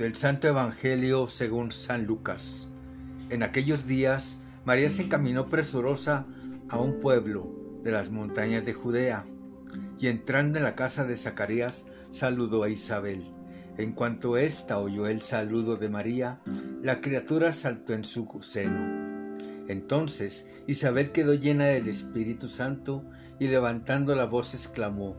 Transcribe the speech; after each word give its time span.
Del 0.00 0.16
Santo 0.16 0.48
Evangelio 0.48 1.28
según 1.28 1.72
San 1.72 2.06
Lucas. 2.06 2.68
En 3.28 3.42
aquellos 3.42 3.86
días, 3.86 4.40
María 4.64 4.88
se 4.88 5.02
encaminó 5.02 5.48
presurosa 5.48 6.24
a 6.70 6.80
un 6.80 7.00
pueblo 7.00 7.54
de 7.84 7.92
las 7.92 8.08
montañas 8.08 8.64
de 8.64 8.72
Judea, 8.72 9.26
y 9.98 10.06
entrando 10.06 10.56
en 10.56 10.64
la 10.64 10.74
casa 10.74 11.04
de 11.04 11.18
Zacarías, 11.18 11.84
saludó 12.08 12.62
a 12.62 12.70
Isabel. 12.70 13.30
En 13.76 13.92
cuanto 13.92 14.38
ésta 14.38 14.78
oyó 14.78 15.06
el 15.06 15.20
saludo 15.20 15.76
de 15.76 15.90
María, 15.90 16.40
la 16.80 17.02
criatura 17.02 17.52
saltó 17.52 17.92
en 17.92 18.06
su 18.06 18.26
seno. 18.40 19.36
Entonces 19.68 20.48
Isabel 20.66 21.12
quedó 21.12 21.34
llena 21.34 21.66
del 21.66 21.88
Espíritu 21.88 22.48
Santo 22.48 23.04
y 23.38 23.48
levantando 23.48 24.16
la 24.16 24.24
voz 24.24 24.54
exclamó, 24.54 25.14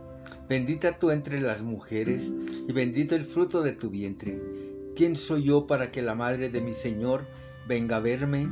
Bendita 0.50 0.98
tú 0.98 1.12
entre 1.12 1.40
las 1.40 1.62
mujeres 1.62 2.32
y 2.68 2.72
bendito 2.74 3.16
el 3.16 3.26
fruto 3.26 3.62
de 3.62 3.74
tu 3.74 3.92
vientre. 3.92 4.61
¿Quién 5.02 5.16
soy 5.16 5.46
yo 5.46 5.66
para 5.66 5.92
que 5.92 6.04
la 6.04 6.14
madre 6.14 6.50
de 6.50 6.62
mi 6.62 6.74
Señor 6.74 7.26
venga 7.68 7.96
a 7.96 8.00
verme? 8.02 8.48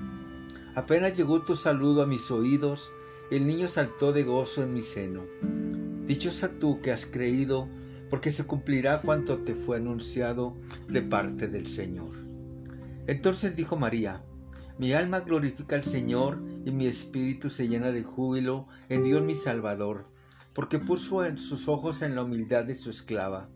Apenas 0.74 1.16
llegó 1.16 1.44
tu 1.44 1.56
saludo 1.56 2.02
a 2.02 2.08
mis 2.08 2.32
oídos, 2.32 2.92
el 3.30 3.46
niño 3.46 3.68
saltó 3.68 4.14
de 4.14 4.24
gozo 4.24 4.64
en 4.64 4.74
mi 4.74 4.82
seno. 4.82 5.28
Dichosa 6.08 6.58
tú 6.58 6.82
que 6.82 6.92
has 6.92 7.06
creído, 7.06 7.70
porque 8.10 8.32
se 8.32 8.48
cumplirá 8.48 9.00
cuanto 9.04 9.38
te 9.44 9.54
fue 9.54 9.78
anunciado 9.78 10.58
de 10.88 11.04
parte 11.04 11.48
del 11.48 11.68
Señor. 11.68 12.16
Entonces 13.06 13.56
dijo 13.56 13.78
María, 13.78 14.24
mi 14.80 14.94
alma 14.94 15.20
glorifica 15.20 15.76
al 15.76 15.84
Señor 15.84 16.42
y 16.66 16.72
mi 16.72 16.88
espíritu 16.88 17.52
se 17.52 17.68
llena 17.68 17.92
de 17.92 18.02
júbilo 18.02 18.66
en 18.90 19.04
Dios 19.04 19.22
mi 19.22 19.36
Salvador, 19.36 20.08
porque 20.56 20.80
puso 20.80 21.24
en 21.24 21.38
sus 21.38 21.68
ojos 21.68 22.02
en 22.02 22.16
la 22.16 22.24
humildad 22.24 22.66
de 22.66 22.74
su 22.74 22.90
esclava. 22.90 23.50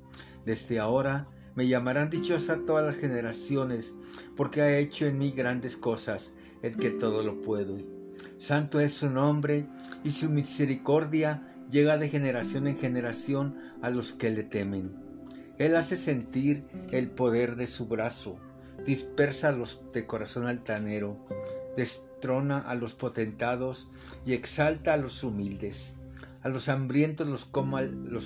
Desde 0.46 0.80
ahora 0.80 1.28
me 1.56 1.68
llamarán 1.68 2.10
dichosa 2.10 2.60
todas 2.66 2.86
las 2.86 2.96
generaciones, 2.96 3.96
porque 4.36 4.62
ha 4.62 4.78
hecho 4.78 5.06
en 5.06 5.18
mí 5.18 5.32
grandes 5.32 5.78
cosas, 5.78 6.34
el 6.62 6.76
que 6.76 6.90
todo 6.90 7.24
lo 7.24 7.42
puede. 7.42 7.86
Santo 8.38 8.80
es 8.80 8.94
su 8.94 9.10
nombre, 9.10 9.68
y 10.04 10.12
su 10.12 10.30
misericordia 10.30 11.48
llega 11.70 11.98
de 11.98 12.10
generación 12.10 12.68
en 12.68 12.78
generación 12.78 13.58
a 13.82 13.90
los 13.90 14.14
que 14.14 14.30
le 14.30 14.44
temen. 14.44 14.96
Él 15.58 15.76
hace 15.76 15.98
sentir 15.98 16.66
el 16.92 17.10
poder 17.10 17.56
de 17.56 17.68
su 17.68 17.88
brazo, 17.88 18.38
dispersa 18.86 19.50
a 19.50 19.52
los 19.52 19.92
de 19.94 20.06
corazón 20.06 20.48
altanero, 20.48 21.18
destrona 21.78 22.60
a 22.60 22.76
los 22.76 22.94
potentados 22.94 23.90
y 24.26 24.34
exalta 24.34 24.94
a 24.94 24.98
los 24.98 25.24
humildes. 25.24 25.98
A 26.44 26.50
los 26.50 26.68
hambrientos 26.68 27.28
los, 27.28 27.46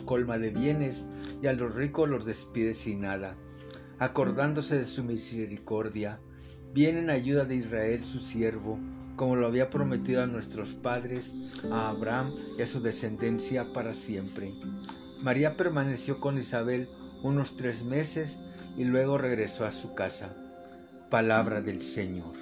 colma 0.02 0.38
de 0.40 0.50
bienes 0.50 1.06
y 1.42 1.48
a 1.48 1.54
los 1.54 1.76
ricos 1.76 2.10
los 2.10 2.26
despide 2.26 2.73
sin 2.73 3.02
nada. 3.02 3.38
Acordándose 4.00 4.80
de 4.80 4.86
su 4.86 5.04
misericordia, 5.04 6.20
viene 6.73 7.00
en 7.00 7.10
ayuda 7.12 7.45
de 7.45 7.56
Israel 7.56 8.04
su 8.04 8.20
siervo, 8.20 8.80
como 9.16 9.36
lo 9.36 9.48
había 9.48 9.70
prometido 9.70 10.23
a 10.23 10.28
nuestros 10.28 10.73
padres, 10.73 11.36
a 11.72 11.90
Abraham 11.90 12.32
y 12.58 12.62
a 12.64 12.68
su 12.68 12.82
descendencia 12.82 13.72
para 13.72 13.94
siempre. 13.94 14.54
María 15.22 15.56
permaneció 15.56 16.20
con 16.20 16.38
Isabel 16.38 16.90
unos 17.23 17.56
tres 17.56 17.84
meses 17.84 18.40
y 18.78 18.84
luego 18.84 19.18
regresó 19.18 19.66
a 19.66 19.72
su 19.72 19.94
casa. 19.94 20.36
Palabra 21.10 21.62
del 21.62 21.82
Señor. 21.82 22.34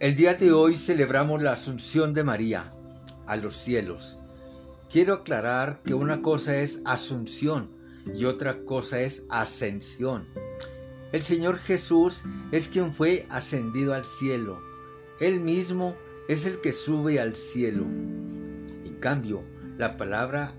El 0.00 0.14
día 0.14 0.34
de 0.34 0.52
hoy 0.52 0.76
celebramos 0.76 1.42
la 1.42 1.54
Asunción 1.54 2.14
de 2.14 2.22
María 2.22 2.72
a 3.26 3.34
los 3.34 3.56
cielos. 3.56 4.20
Quiero 4.88 5.12
aclarar 5.12 5.82
que 5.82 5.92
una 5.92 6.22
cosa 6.22 6.56
es 6.60 6.80
asunción 6.84 7.72
y 8.14 8.24
otra 8.24 8.64
cosa 8.64 9.00
es 9.00 9.24
ascensión. 9.28 10.28
El 11.10 11.22
Señor 11.22 11.58
Jesús 11.58 12.22
es 12.52 12.68
quien 12.68 12.92
fue 12.92 13.26
ascendido 13.28 13.92
al 13.92 14.04
cielo. 14.04 14.62
Él 15.18 15.40
mismo 15.40 15.96
es 16.28 16.46
el 16.46 16.60
que 16.60 16.72
sube 16.72 17.18
al 17.18 17.34
cielo. 17.34 17.82
En 17.82 18.98
cambio, 19.00 19.42
la 19.76 19.96
palabra 19.96 20.54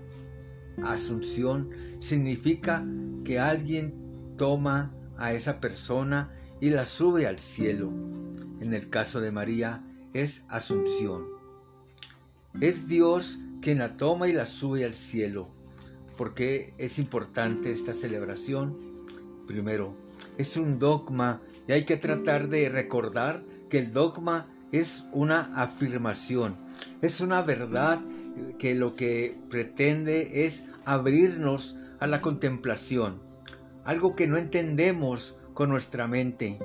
asunción 0.84 1.70
significa 1.98 2.84
que 3.24 3.38
alguien 3.38 4.34
toma 4.36 4.94
a 5.16 5.32
esa 5.32 5.60
persona 5.60 6.30
y 6.60 6.68
la 6.68 6.84
sube 6.84 7.26
al 7.26 7.38
cielo 7.38 7.90
en 8.60 8.74
el 8.74 8.90
caso 8.90 9.20
de 9.20 9.32
María, 9.32 9.82
es 10.12 10.44
Asunción. 10.48 11.26
Es 12.60 12.88
Dios 12.88 13.38
quien 13.62 13.78
la 13.78 13.96
toma 13.96 14.28
y 14.28 14.32
la 14.32 14.46
sube 14.46 14.84
al 14.84 14.94
cielo. 14.94 15.50
¿Por 16.16 16.34
qué 16.34 16.74
es 16.78 16.98
importante 16.98 17.70
esta 17.70 17.92
celebración? 17.92 18.76
Primero, 19.46 19.94
es 20.36 20.56
un 20.56 20.78
dogma 20.78 21.40
y 21.66 21.72
hay 21.72 21.84
que 21.84 21.96
tratar 21.96 22.48
de 22.48 22.68
recordar 22.68 23.42
que 23.68 23.78
el 23.78 23.92
dogma 23.92 24.46
es 24.72 25.04
una 25.12 25.50
afirmación, 25.54 26.56
es 27.02 27.20
una 27.20 27.42
verdad 27.42 28.00
que 28.58 28.74
lo 28.74 28.94
que 28.94 29.36
pretende 29.48 30.46
es 30.46 30.66
abrirnos 30.84 31.76
a 31.98 32.06
la 32.06 32.20
contemplación, 32.20 33.20
algo 33.84 34.14
que 34.14 34.26
no 34.26 34.36
entendemos 34.36 35.36
con 35.54 35.70
nuestra 35.70 36.06
mente 36.06 36.58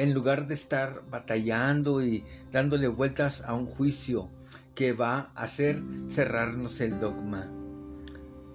en 0.00 0.14
lugar 0.14 0.48
de 0.48 0.54
estar 0.54 1.02
batallando 1.10 2.02
y 2.02 2.24
dándole 2.50 2.88
vueltas 2.88 3.42
a 3.42 3.52
un 3.52 3.66
juicio 3.66 4.30
que 4.74 4.94
va 4.94 5.30
a 5.34 5.42
hacer 5.42 5.82
cerrarnos 6.08 6.80
el 6.80 6.98
dogma. 6.98 7.52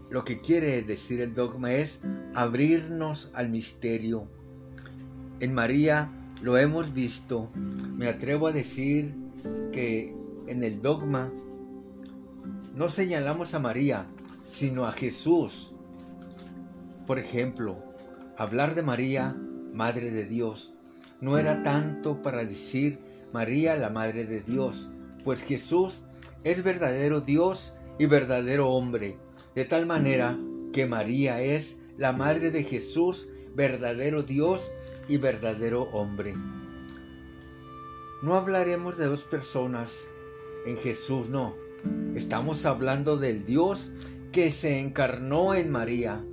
Lo 0.10 0.24
que 0.24 0.42
quiere 0.42 0.82
decir 0.82 1.22
el 1.22 1.36
dogma 1.36 1.74
es 1.74 2.00
abrirnos 2.34 3.30
al 3.36 3.50
misterio. 3.50 4.28
En 5.40 5.54
María 5.54 6.10
lo 6.42 6.58
hemos 6.58 6.96
visto. 6.96 7.52
Me 7.96 8.08
atrevo 8.08 8.48
a 8.48 8.52
decir 8.52 9.14
que 9.72 10.16
en 10.48 10.64
el 10.64 10.82
dogma 10.82 11.32
no 12.74 12.90
señalamos 12.90 13.54
a 13.54 13.60
María, 13.60 14.08
sino 14.48 14.88
a 14.88 14.92
Jesús. 14.94 15.76
Por 17.06 17.20
ejemplo, 17.20 17.84
hablar 18.36 18.74
de 18.74 18.82
María, 18.82 19.38
Madre 19.74 20.10
de 20.10 20.26
Dios, 20.26 20.75
no 21.22 21.38
era 21.38 21.64
tanto 21.64 22.22
para 22.22 22.46
decir 22.46 23.00
María 23.34 23.76
la 23.76 23.90
Madre 23.90 24.26
de 24.26 24.42
Dios, 24.42 24.90
pues 25.24 25.42
Jesús 25.42 26.04
es 26.44 26.64
verdadero 26.64 27.22
Dios 27.22 27.74
y 27.98 28.06
verdadero 28.06 28.70
hombre, 28.70 29.18
de 29.56 29.66
tal 29.66 29.86
manera 29.86 30.38
que 30.72 30.86
María 30.86 31.42
es 31.42 31.80
la 31.98 32.12
Madre 32.12 32.52
de 32.52 32.64
Jesús, 32.64 33.28
verdadero 33.56 34.24
Dios 34.24 34.72
y 35.08 35.18
verdadero 35.18 35.84
hombre. 35.94 36.34
No 38.22 38.36
hablaremos 38.36 38.98
de 38.98 39.06
dos 39.06 39.24
personas 39.24 40.08
en 40.66 40.78
Jesús, 40.78 41.30
no. 41.30 41.56
Estamos 42.16 42.66
hablando 42.66 43.18
del 43.18 43.46
Dios 43.46 43.92
que 44.32 44.52
se 44.52 44.80
encarnó 44.80 45.54
en 45.54 45.72
María. 45.72 46.26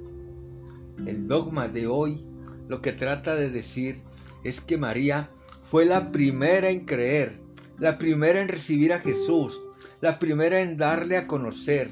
El 1.06 1.26
dogma 1.26 1.68
de 1.68 1.86
hoy 1.86 2.24
lo 2.68 2.80
que 2.80 2.92
trata 2.92 3.34
de 3.34 3.50
decir 3.50 4.02
es 4.44 4.60
que 4.60 4.78
María 4.78 5.30
fue 5.70 5.84
la 5.84 6.12
primera 6.12 6.70
en 6.70 6.84
creer, 6.84 7.40
la 7.78 7.98
primera 7.98 8.40
en 8.40 8.48
recibir 8.48 8.92
a 8.92 9.00
Jesús, 9.00 9.60
la 10.00 10.18
primera 10.18 10.60
en 10.60 10.76
darle 10.76 11.16
a 11.16 11.26
conocer. 11.26 11.90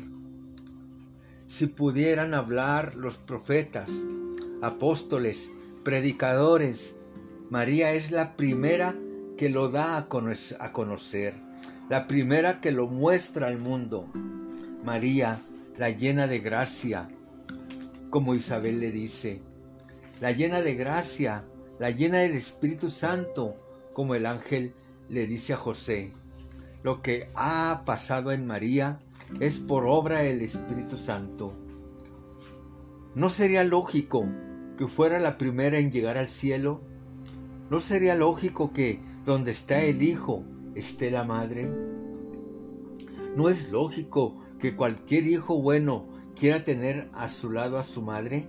Si 1.46 1.66
pudieran 1.66 2.34
hablar 2.34 2.94
los 2.94 3.16
profetas, 3.16 3.90
apóstoles, 4.62 5.50
predicadores, 5.84 6.96
María 7.50 7.92
es 7.92 8.10
la 8.10 8.36
primera 8.36 8.94
que 9.36 9.48
lo 9.48 9.70
da 9.70 9.96
a 9.96 10.08
conocer, 10.08 11.34
la 11.88 12.06
primera 12.06 12.60
que 12.60 12.70
lo 12.70 12.86
muestra 12.86 13.48
al 13.48 13.58
mundo. 13.58 14.06
María, 14.84 15.40
la 15.78 15.90
llena 15.90 16.26
de 16.26 16.38
gracia, 16.38 17.08
como 18.10 18.34
Isabel 18.34 18.80
le 18.80 18.90
dice, 18.90 19.40
la 20.20 20.32
llena 20.32 20.62
de 20.62 20.74
gracia, 20.74 21.44
la 21.80 21.90
llena 21.90 22.18
del 22.18 22.32
Espíritu 22.32 22.90
Santo, 22.90 23.56
como 23.94 24.14
el 24.14 24.26
ángel 24.26 24.74
le 25.08 25.26
dice 25.26 25.54
a 25.54 25.56
José. 25.56 26.12
Lo 26.82 27.00
que 27.00 27.30
ha 27.34 27.84
pasado 27.86 28.32
en 28.32 28.46
María 28.46 29.00
es 29.40 29.58
por 29.58 29.86
obra 29.86 30.20
del 30.20 30.42
Espíritu 30.42 30.98
Santo. 30.98 31.54
¿No 33.14 33.30
sería 33.30 33.64
lógico 33.64 34.26
que 34.76 34.88
fuera 34.88 35.18
la 35.20 35.38
primera 35.38 35.78
en 35.78 35.90
llegar 35.90 36.18
al 36.18 36.28
cielo? 36.28 36.82
¿No 37.70 37.80
sería 37.80 38.14
lógico 38.14 38.74
que 38.74 39.00
donde 39.24 39.50
está 39.50 39.80
el 39.80 40.02
Hijo 40.02 40.44
esté 40.74 41.10
la 41.10 41.24
Madre? 41.24 41.72
¿No 43.34 43.48
es 43.48 43.70
lógico 43.70 44.36
que 44.58 44.76
cualquier 44.76 45.26
hijo 45.26 45.62
bueno 45.62 46.06
quiera 46.38 46.62
tener 46.62 47.08
a 47.14 47.26
su 47.28 47.50
lado 47.50 47.78
a 47.78 47.84
su 47.84 48.02
madre? 48.02 48.48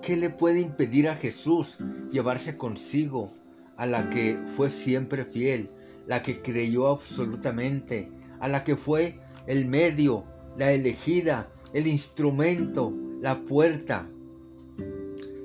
¿Qué 0.00 0.16
le 0.16 0.30
puede 0.30 0.60
impedir 0.60 1.08
a 1.08 1.16
Jesús 1.16 1.78
llevarse 2.14 2.56
consigo 2.56 3.34
a 3.76 3.86
la 3.86 4.08
que 4.08 4.38
fue 4.56 4.70
siempre 4.70 5.24
fiel, 5.24 5.68
la 6.06 6.22
que 6.22 6.40
creyó 6.40 6.86
absolutamente, 6.86 8.08
a 8.38 8.46
la 8.46 8.62
que 8.62 8.76
fue 8.76 9.18
el 9.48 9.66
medio, 9.66 10.24
la 10.56 10.70
elegida, 10.70 11.52
el 11.72 11.88
instrumento, 11.88 12.94
la 13.20 13.40
puerta. 13.40 14.08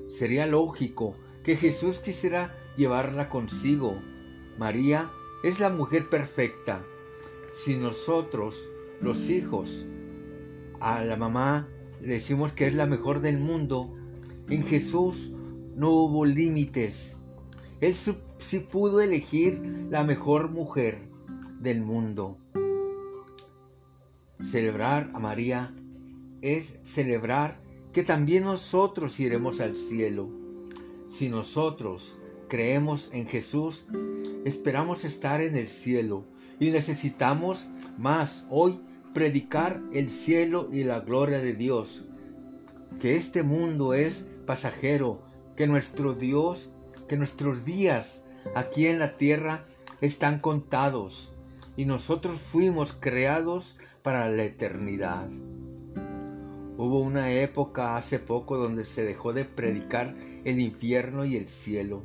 Sería 0.06 0.46
lógico 0.46 1.16
que 1.44 1.58
Jesús 1.58 1.98
quisiera 1.98 2.56
llevarla 2.78 3.30
consigo. 3.30 4.00
María 4.60 5.12
es 5.44 5.60
la 5.60 5.72
mujer 5.72 6.08
perfecta. 6.08 6.86
Si 7.52 7.78
nosotros, 7.78 8.70
los 9.02 9.32
hijos, 9.32 9.88
a 10.80 11.04
la 11.04 11.16
mamá 11.16 11.68
le 12.00 12.14
decimos 12.14 12.52
que 12.52 12.68
es 12.68 12.76
la 12.76 12.86
mejor 12.86 13.22
del 13.22 13.40
mundo, 13.40 13.96
en 14.50 14.64
Jesús 14.64 15.32
no 15.80 15.92
hubo 15.92 16.26
límites. 16.26 17.16
Él 17.80 17.96
sí 17.96 18.60
pudo 18.60 19.00
elegir 19.00 19.88
la 19.90 20.04
mejor 20.04 20.52
mujer 20.52 21.00
del 21.62 21.82
mundo. 21.82 22.36
Celebrar 24.44 25.10
a 25.14 25.20
María 25.20 25.74
es 26.42 26.80
celebrar 26.84 27.62
que 27.94 28.04
también 28.04 28.44
nosotros 28.44 29.22
iremos 29.22 29.62
al 29.62 29.78
cielo. 29.78 30.30
Si 31.08 31.30
nosotros 31.30 32.18
creemos 32.50 33.12
en 33.14 33.26
Jesús, 33.26 33.88
esperamos 34.44 35.06
estar 35.06 35.40
en 35.40 35.56
el 35.56 35.70
cielo 35.70 36.26
y 36.60 36.72
necesitamos 36.72 37.70
más 37.98 38.46
hoy 38.50 38.82
predicar 39.14 39.82
el 39.94 40.10
cielo 40.10 40.68
y 40.74 40.84
la 40.84 41.00
gloria 41.00 41.40
de 41.40 41.54
Dios. 41.54 42.04
Que 43.00 43.16
este 43.16 43.44
mundo 43.44 43.94
es 43.94 44.28
pasajero, 44.46 45.29
que 45.60 45.68
nuestro 45.68 46.14
Dios, 46.14 46.72
que 47.10 47.18
nuestros 47.18 47.66
días 47.66 48.24
aquí 48.56 48.88
en 48.88 48.98
la 48.98 49.18
tierra 49.18 49.66
están 50.00 50.40
contados 50.40 51.34
y 51.76 51.84
nosotros 51.84 52.40
fuimos 52.40 52.94
creados 52.94 53.76
para 54.02 54.30
la 54.30 54.46
eternidad. 54.46 55.28
Hubo 56.78 57.02
una 57.02 57.34
época 57.34 57.98
hace 57.98 58.20
poco 58.20 58.58
donde 58.58 58.86
se 58.86 59.04
dejó 59.04 59.34
de 59.34 59.44
predicar 59.44 60.16
el 60.46 60.62
infierno 60.62 61.26
y 61.26 61.36
el 61.36 61.50
cielo. 61.50 62.04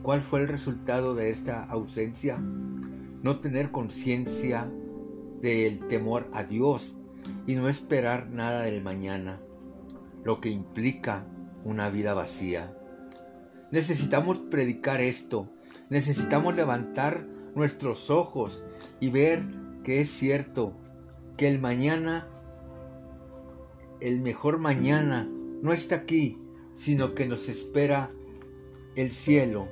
¿Cuál 0.00 0.22
fue 0.22 0.40
el 0.40 0.48
resultado 0.48 1.14
de 1.14 1.28
esta 1.28 1.62
ausencia? 1.64 2.38
No 2.38 3.40
tener 3.40 3.72
conciencia 3.72 4.72
del 5.42 5.86
temor 5.86 6.30
a 6.32 6.44
Dios 6.44 6.96
y 7.46 7.56
no 7.56 7.68
esperar 7.68 8.30
nada 8.30 8.62
del 8.62 8.82
mañana, 8.82 9.38
lo 10.24 10.40
que 10.40 10.48
implica 10.48 11.26
una 11.64 11.90
vida 11.90 12.14
vacía. 12.14 12.74
Necesitamos 13.70 14.38
predicar 14.38 15.00
esto, 15.00 15.48
necesitamos 15.88 16.56
levantar 16.56 17.26
nuestros 17.54 18.10
ojos 18.10 18.64
y 19.00 19.10
ver 19.10 19.42
que 19.84 20.00
es 20.00 20.08
cierto 20.10 20.76
que 21.36 21.48
el 21.48 21.60
mañana, 21.60 22.28
el 24.00 24.20
mejor 24.20 24.58
mañana, 24.58 25.28
no 25.62 25.72
está 25.72 25.96
aquí, 25.96 26.38
sino 26.72 27.14
que 27.14 27.26
nos 27.26 27.48
espera 27.48 28.10
el 28.96 29.12
cielo. 29.12 29.68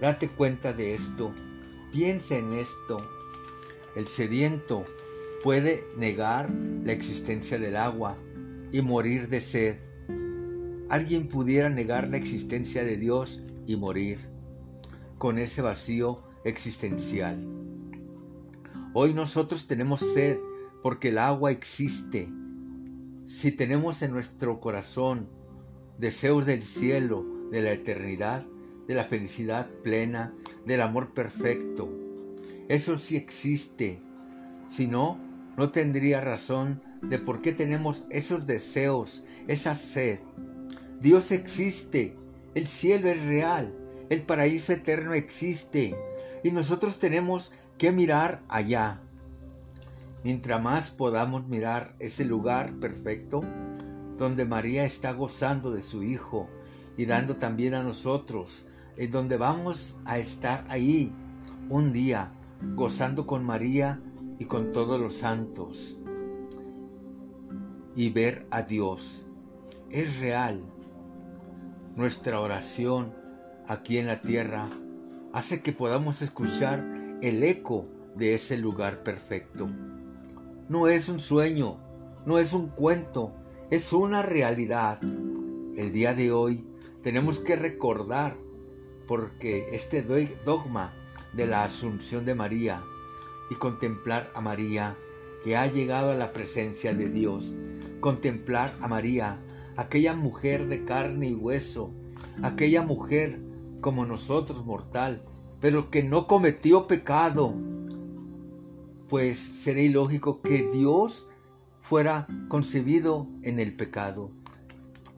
Date 0.00 0.28
cuenta 0.28 0.72
de 0.72 0.94
esto, 0.94 1.32
piensa 1.92 2.36
en 2.36 2.54
esto. 2.54 2.96
El 3.94 4.06
sediento 4.06 4.84
puede 5.42 5.86
negar 5.96 6.50
la 6.84 6.92
existencia 6.92 7.58
del 7.58 7.76
agua 7.76 8.16
y 8.72 8.80
morir 8.80 9.28
de 9.28 9.40
sed. 9.40 9.76
Alguien 10.92 11.26
pudiera 11.26 11.70
negar 11.70 12.06
la 12.10 12.18
existencia 12.18 12.84
de 12.84 12.98
Dios 12.98 13.40
y 13.66 13.76
morir 13.76 14.18
con 15.16 15.38
ese 15.38 15.62
vacío 15.62 16.22
existencial. 16.44 17.48
Hoy 18.92 19.14
nosotros 19.14 19.66
tenemos 19.66 20.00
sed 20.00 20.36
porque 20.82 21.08
el 21.08 21.16
agua 21.16 21.50
existe. 21.50 22.28
Si 23.24 23.52
tenemos 23.52 24.02
en 24.02 24.12
nuestro 24.12 24.60
corazón 24.60 25.30
deseos 25.96 26.44
del 26.44 26.62
cielo, 26.62 27.24
de 27.50 27.62
la 27.62 27.72
eternidad, 27.72 28.44
de 28.86 28.94
la 28.94 29.04
felicidad 29.04 29.70
plena, 29.82 30.34
del 30.66 30.82
amor 30.82 31.14
perfecto, 31.14 31.88
eso 32.68 32.98
sí 32.98 33.16
existe. 33.16 34.02
Si 34.66 34.88
no, 34.88 35.18
no 35.56 35.70
tendría 35.70 36.20
razón 36.20 36.82
de 37.00 37.18
por 37.18 37.40
qué 37.40 37.52
tenemos 37.52 38.04
esos 38.10 38.46
deseos, 38.46 39.24
esa 39.48 39.74
sed. 39.74 40.18
Dios 41.02 41.32
existe, 41.32 42.16
el 42.54 42.68
cielo 42.68 43.08
es 43.08 43.20
real, 43.24 43.74
el 44.08 44.22
paraíso 44.22 44.72
eterno 44.72 45.14
existe 45.14 45.96
y 46.44 46.52
nosotros 46.52 47.00
tenemos 47.00 47.50
que 47.76 47.90
mirar 47.90 48.40
allá. 48.48 49.00
Mientras 50.22 50.62
más 50.62 50.92
podamos 50.92 51.48
mirar 51.48 51.96
ese 51.98 52.24
lugar 52.24 52.78
perfecto 52.78 53.42
donde 54.16 54.44
María 54.44 54.84
está 54.84 55.12
gozando 55.12 55.72
de 55.72 55.82
su 55.82 56.04
Hijo 56.04 56.48
y 56.96 57.06
dando 57.06 57.36
también 57.36 57.74
a 57.74 57.82
nosotros, 57.82 58.66
en 58.96 59.10
donde 59.10 59.36
vamos 59.36 59.96
a 60.04 60.18
estar 60.18 60.64
ahí 60.68 61.12
un 61.68 61.92
día 61.92 62.32
gozando 62.76 63.26
con 63.26 63.44
María 63.44 64.00
y 64.38 64.44
con 64.44 64.70
todos 64.70 65.00
los 65.00 65.14
santos 65.14 65.98
y 67.96 68.10
ver 68.10 68.46
a 68.52 68.62
Dios. 68.62 69.26
Es 69.90 70.20
real. 70.20 70.62
Nuestra 71.94 72.40
oración 72.40 73.12
aquí 73.68 73.98
en 73.98 74.06
la 74.06 74.22
tierra 74.22 74.66
hace 75.34 75.60
que 75.60 75.72
podamos 75.72 76.22
escuchar 76.22 76.82
el 77.20 77.42
eco 77.42 77.86
de 78.16 78.34
ese 78.34 78.56
lugar 78.56 79.02
perfecto. 79.02 79.68
No 80.70 80.88
es 80.88 81.10
un 81.10 81.20
sueño, 81.20 81.76
no 82.24 82.38
es 82.38 82.54
un 82.54 82.68
cuento, 82.68 83.34
es 83.70 83.92
una 83.92 84.22
realidad. 84.22 85.02
El 85.02 85.92
día 85.92 86.14
de 86.14 86.32
hoy 86.32 86.66
tenemos 87.02 87.40
que 87.40 87.56
recordar 87.56 88.38
porque 89.06 89.68
este 89.72 90.02
dogma 90.46 90.94
de 91.34 91.46
la 91.46 91.62
asunción 91.62 92.24
de 92.24 92.34
María 92.34 92.82
y 93.50 93.56
contemplar 93.56 94.30
a 94.34 94.40
María 94.40 94.96
que 95.44 95.58
ha 95.58 95.66
llegado 95.66 96.12
a 96.12 96.14
la 96.14 96.32
presencia 96.32 96.94
de 96.94 97.10
Dios. 97.10 97.54
Contemplar 98.00 98.72
a 98.80 98.88
María, 98.88 99.38
aquella 99.76 100.14
mujer 100.14 100.68
de 100.68 100.84
carne 100.84 101.28
y 101.28 101.34
hueso, 101.34 101.92
aquella 102.42 102.82
mujer 102.82 103.40
como 103.80 104.06
nosotros 104.06 104.64
mortal, 104.64 105.22
pero 105.60 105.90
que 105.90 106.02
no 106.02 106.26
cometió 106.26 106.86
pecado. 106.86 107.54
Pues 109.08 109.38
sería 109.38 109.84
ilógico 109.84 110.40
que 110.40 110.70
Dios 110.72 111.28
fuera 111.80 112.26
concebido 112.48 113.26
en 113.42 113.58
el 113.58 113.76
pecado. 113.76 114.30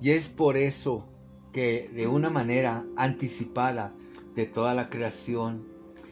Y 0.00 0.11
es 0.11 0.28
por 0.28 0.57
eso 0.57 1.07
que 1.52 1.90
de 1.95 2.09
una 2.09 2.31
manera 2.31 2.85
anticipada 2.97 3.95
de 4.35 4.47
toda 4.47 4.75
la 4.75 4.90
creación, 4.90 5.64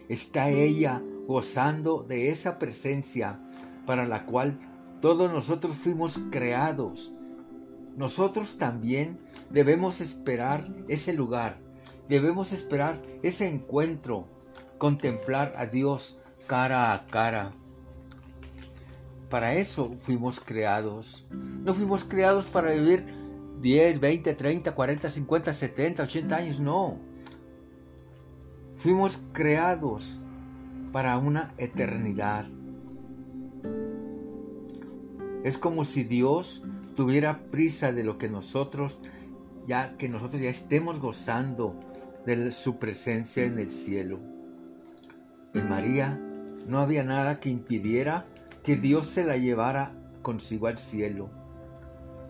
está 0.09 0.51
ella 0.51 1.03
gozando 1.27 2.05
de 2.09 2.29
esa 2.29 2.59
presencia 2.59 3.41
para 3.87 4.07
la 4.07 4.25
cual 4.27 4.59
todos 5.01 5.33
nosotros 5.33 5.75
fuimos 5.75 6.21
creados. 6.31 7.13
Nosotros 7.97 8.59
también 8.59 9.19
debemos 9.51 10.01
esperar 10.01 10.69
ese 10.89 11.13
lugar, 11.13 11.57
debemos 12.09 12.53
esperar 12.53 13.01
ese 13.23 13.49
encuentro, 13.49 14.27
contemplar 14.79 15.53
a 15.57 15.67
Dios 15.67 16.19
cara 16.47 16.93
a 16.93 17.07
cara. 17.07 17.53
Para 19.29 19.55
eso 19.55 19.95
fuimos 20.03 20.41
creados. 20.41 21.27
No 21.31 21.75
fuimos 21.75 22.05
creados 22.05 22.47
para 22.47 22.73
vivir 22.75 23.05
10, 23.61 24.01
20, 24.01 24.35
30, 24.35 24.75
40, 24.75 25.09
50, 25.09 25.55
70, 25.55 26.03
80 26.03 26.37
años, 26.37 26.61
no. 26.61 26.99
Fuimos 28.77 29.21
creados 29.33 30.21
para 30.93 31.17
una 31.17 31.55
eternidad. 31.59 32.47
Es 35.45 35.59
como 35.59 35.85
si 35.85 36.05
Dios 36.05 36.63
tuviera 36.95 37.51
prisa 37.51 37.93
de 37.93 38.05
lo 38.05 38.19
que 38.19 38.29
nosotros, 38.29 39.01
ya 39.67 39.97
que 39.97 40.09
nosotros 40.09 40.41
ya 40.41 40.51
estemos 40.51 41.01
gozando 41.01 41.79
de 42.27 42.51
su 42.51 42.79
presencia 42.79 43.45
en 43.45 43.59
el 43.59 43.71
cielo. 43.71 44.21
En 45.55 45.69
María 45.69 46.21
no 46.67 46.79
había 46.79 47.05
nada 47.05 47.41
que 47.41 47.49
impidiera 47.49 48.27
que 48.63 48.77
Dios 48.77 49.07
se 49.07 49.25
la 49.25 49.37
llevara 49.37 49.95
consigo 50.23 50.67
al 50.69 50.79
cielo. 50.79 51.31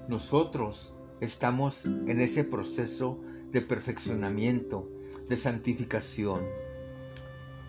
Nosotros 0.08 0.94
estamos 1.20 1.84
en 1.84 2.20
ese 2.20 2.42
proceso 2.42 3.20
de 3.52 3.60
perfeccionamiento, 3.60 4.88
de 5.28 5.36
santificación. 5.36 6.44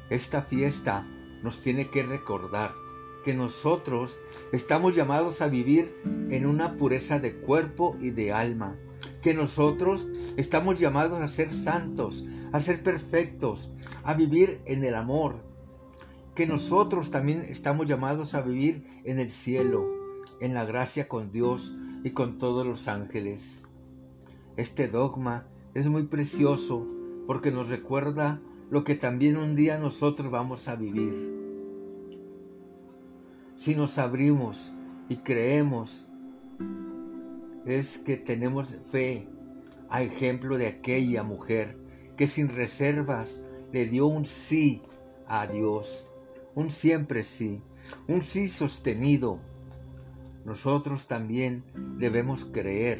Esta 0.10 0.42
fiesta 0.42 1.08
nos 1.44 1.62
tiene 1.62 1.90
que 1.90 2.04
recordar 2.04 2.74
que 3.24 3.34
nosotros 3.34 4.20
estamos 4.52 4.96
llamados 4.96 5.42
a 5.42 5.48
vivir 5.48 5.96
en 6.30 6.46
una 6.46 6.76
pureza 6.78 7.20
de 7.20 7.36
cuerpo 7.36 7.98
y 8.00 8.12
de 8.12 8.34
alma, 8.34 8.78
que 9.22 9.34
nosotros 9.34 10.10
estamos 10.38 10.80
llamados 10.80 11.22
a 11.22 11.28
ser 11.28 11.54
santos, 11.54 12.26
a 12.52 12.62
ser 12.62 12.84
perfectos, 12.84 13.72
a 14.04 14.14
vivir 14.14 14.62
en 14.66 14.84
el 14.84 14.96
amor, 14.96 15.44
que 16.36 16.48
nosotros 16.48 17.12
también 17.12 17.42
estamos 17.48 17.88
llamados 17.88 18.34
a 18.34 18.42
vivir 18.42 18.86
en 19.04 19.20
el 19.20 19.32
cielo, 19.32 19.88
en 20.42 20.54
la 20.54 20.66
gracia 20.66 21.08
con 21.08 21.32
Dios, 21.32 21.76
y 22.04 22.12
con 22.12 22.38
todos 22.38 22.68
los 22.68 22.88
ángeles. 22.88 23.68
Este 24.58 24.88
dogma 24.88 25.48
es 25.74 25.88
muy 25.88 26.04
precioso 26.04 26.86
porque 27.26 27.52
nos 27.52 27.70
recuerda 27.70 28.42
lo 28.70 28.84
que 28.84 28.96
también 28.96 29.38
un 29.38 29.56
día 29.56 29.80
nosotros 29.80 30.30
vamos 30.30 30.68
a 30.68 30.76
vivir. 30.76 31.33
Si 33.56 33.76
nos 33.76 34.00
abrimos 34.00 34.74
y 35.10 35.18
creemos, 35.18 36.08
es 37.66 38.00
que 38.00 38.18
tenemos 38.18 38.80
fe, 38.90 39.28
a 39.90 40.02
ejemplo 40.02 40.58
de 40.58 40.66
aquella 40.66 41.22
mujer 41.22 41.78
que 42.18 42.26
sin 42.28 42.50
reservas 42.50 43.42
le 43.72 43.86
dio 43.86 44.08
un 44.08 44.26
sí 44.26 44.82
a 45.28 45.46
Dios, 45.46 46.08
un 46.56 46.72
siempre 46.72 47.24
sí, 47.24 47.62
un 48.08 48.24
sí 48.24 48.48
sostenido. 48.48 49.40
Nosotros 50.46 51.06
también 51.06 51.64
debemos 52.00 52.46
creer, 52.46 52.98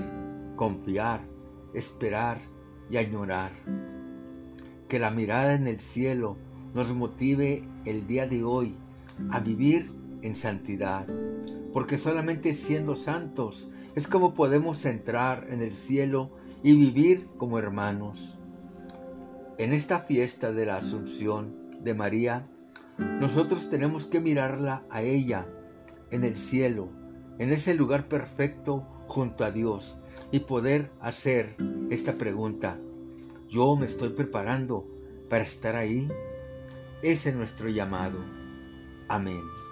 confiar, 0.56 1.22
esperar 1.74 2.38
y 2.92 2.98
añorar. 2.98 3.52
Que 4.88 5.00
la 5.00 5.10
mirada 5.10 5.56
en 5.56 5.66
el 5.66 5.80
cielo 5.80 6.38
nos 6.76 6.94
motive 6.94 7.68
el 7.86 8.06
día 8.06 8.28
de 8.28 8.44
hoy 8.44 8.76
a 9.32 9.40
vivir 9.40 10.03
en 10.24 10.36
santidad, 10.36 11.06
porque 11.72 11.98
solamente 11.98 12.54
siendo 12.54 12.96
santos 12.96 13.70
es 13.96 14.08
como 14.08 14.34
podemos 14.34 14.86
entrar 14.86 15.46
en 15.50 15.62
el 15.62 15.74
cielo 15.74 16.32
y 16.64 16.76
vivir 16.76 17.28
como 17.38 17.60
hermanos. 17.60 18.40
En 19.58 19.74
esta 19.74 20.00
fiesta 20.00 20.52
de 20.52 20.66
la 20.66 20.78
Asunción 20.78 21.70
de 21.82 21.94
María, 21.94 22.48
nosotros 22.98 23.70
tenemos 23.70 24.08
que 24.08 24.20
mirarla 24.20 24.84
a 24.90 25.04
ella 25.04 25.48
en 26.10 26.24
el 26.24 26.38
cielo, 26.38 26.90
en 27.38 27.52
ese 27.52 27.76
lugar 27.76 28.08
perfecto 28.08 28.88
junto 29.08 29.44
a 29.44 29.52
Dios 29.52 30.00
y 30.32 30.40
poder 30.40 30.92
hacer 31.00 31.56
esta 31.90 32.14
pregunta. 32.14 32.80
¿Yo 33.50 33.76
me 33.76 33.86
estoy 33.86 34.10
preparando 34.10 34.88
para 35.30 35.44
estar 35.44 35.76
ahí? 35.76 36.10
Ese 37.04 37.30
es 37.30 37.36
nuestro 37.36 37.70
llamado. 37.70 38.18
Amén. 39.08 39.63